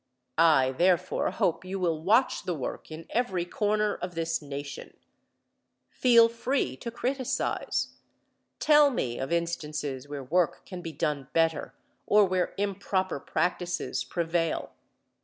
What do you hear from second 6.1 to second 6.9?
free to